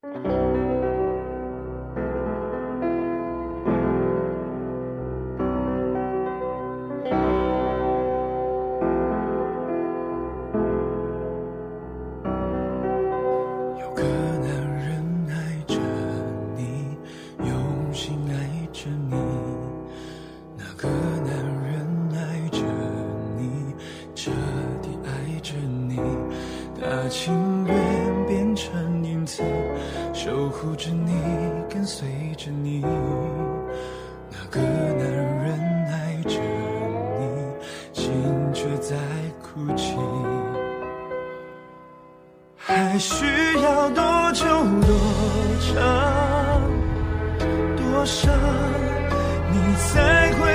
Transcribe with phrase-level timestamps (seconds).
[0.00, 0.06] 有
[13.92, 14.04] 个
[14.38, 15.34] 男人爱
[15.66, 15.74] 着
[16.56, 16.96] 你，
[17.40, 19.16] 用心爱着你，
[20.56, 20.88] 那个
[21.26, 21.34] 男
[21.64, 21.84] 人
[22.14, 22.58] 爱着
[23.36, 23.74] 你，
[24.14, 24.30] 彻
[24.80, 25.96] 底爱着你
[26.80, 27.67] 的情。
[30.60, 31.12] 哭着你
[31.70, 35.56] 跟随着你那个男人
[35.86, 36.40] 爱着
[37.20, 37.54] 你
[37.92, 38.12] 心
[38.52, 38.96] 却在
[39.40, 39.94] 哭泣。
[42.56, 43.24] 还需
[43.62, 44.90] 要多久多
[45.60, 46.60] 长
[47.76, 48.28] 多少
[49.52, 50.47] 你才会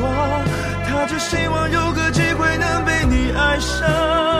[0.00, 4.31] 他只希望有个机会能被你爱上。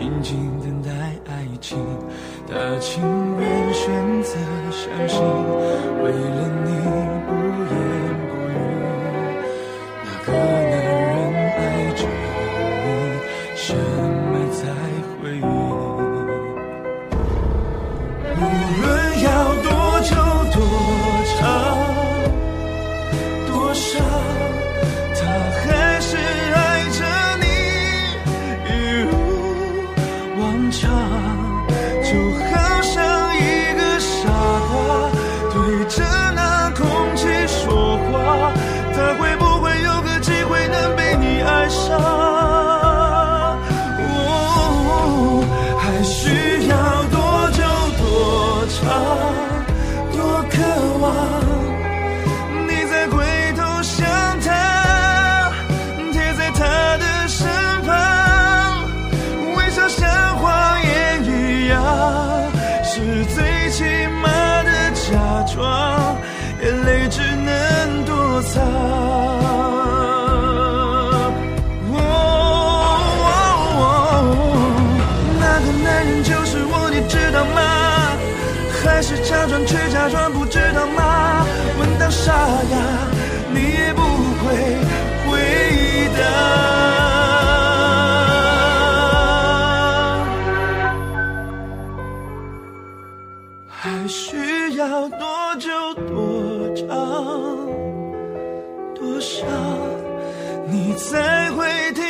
[0.00, 0.90] 静静等待
[1.28, 1.76] 爱情，
[2.48, 3.02] 他情
[3.38, 4.34] 愿选择
[4.70, 5.20] 相信，
[6.02, 6.70] 为了你
[7.26, 7.30] 不
[7.74, 7.89] 言。
[79.40, 81.46] 假装却假装不知道吗？
[81.78, 82.76] 问到沙哑
[83.54, 84.44] 你也不会
[85.24, 85.30] 回
[86.18, 86.20] 答。
[93.66, 96.86] 还需要多久多长
[98.94, 99.38] 多少
[100.68, 102.09] 你才会听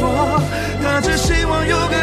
[0.00, 0.40] 说
[0.82, 1.99] 他只希望有个